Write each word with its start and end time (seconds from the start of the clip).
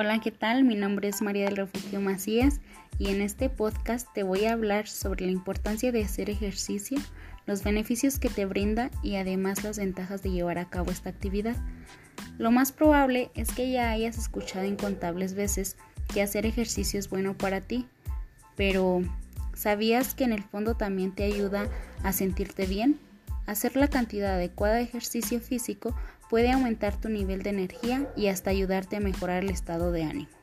Hola, 0.00 0.20
¿qué 0.20 0.30
tal? 0.30 0.62
Mi 0.62 0.76
nombre 0.76 1.08
es 1.08 1.22
María 1.22 1.46
del 1.46 1.56
Refugio 1.56 2.00
Macías 2.00 2.60
y 3.00 3.08
en 3.08 3.20
este 3.20 3.50
podcast 3.50 4.06
te 4.14 4.22
voy 4.22 4.44
a 4.44 4.52
hablar 4.52 4.86
sobre 4.86 5.26
la 5.26 5.32
importancia 5.32 5.90
de 5.90 6.04
hacer 6.04 6.30
ejercicio, 6.30 6.98
los 7.46 7.64
beneficios 7.64 8.20
que 8.20 8.28
te 8.28 8.46
brinda 8.46 8.92
y 9.02 9.16
además 9.16 9.64
las 9.64 9.78
ventajas 9.78 10.22
de 10.22 10.30
llevar 10.30 10.58
a 10.58 10.70
cabo 10.70 10.92
esta 10.92 11.10
actividad. 11.10 11.56
Lo 12.38 12.52
más 12.52 12.70
probable 12.70 13.32
es 13.34 13.50
que 13.50 13.72
ya 13.72 13.90
hayas 13.90 14.18
escuchado 14.18 14.66
incontables 14.66 15.34
veces 15.34 15.76
que 16.14 16.22
hacer 16.22 16.46
ejercicio 16.46 17.00
es 17.00 17.10
bueno 17.10 17.36
para 17.36 17.60
ti, 17.60 17.84
pero 18.54 19.02
¿sabías 19.52 20.14
que 20.14 20.22
en 20.22 20.32
el 20.32 20.44
fondo 20.44 20.76
también 20.76 21.12
te 21.12 21.24
ayuda 21.24 21.66
a 22.04 22.12
sentirte 22.12 22.66
bien? 22.66 23.00
Hacer 23.46 23.74
la 23.74 23.88
cantidad 23.88 24.34
adecuada 24.34 24.76
de 24.76 24.82
ejercicio 24.82 25.40
físico 25.40 25.92
puede 26.28 26.52
aumentar 26.52 27.00
tu 27.00 27.08
nivel 27.08 27.42
de 27.42 27.50
energía 27.50 28.06
y 28.16 28.28
hasta 28.28 28.50
ayudarte 28.50 28.96
a 28.96 29.00
mejorar 29.00 29.44
el 29.44 29.50
estado 29.50 29.92
de 29.92 30.04
ánimo. 30.04 30.37